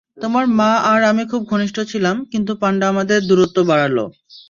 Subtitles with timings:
[0.17, 3.97] তোমার মা আর আমি খুব ঘনিষ্ট ছিলাম, কিন্তু পান্ডা আমাদের দূরত্ব বাড়াল।